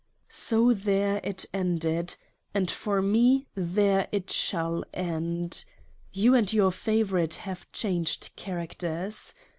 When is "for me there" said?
2.71-4.07